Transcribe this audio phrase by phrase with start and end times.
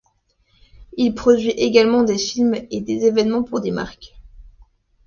[0.97, 4.15] Il produit également des films et des événements pour des marques.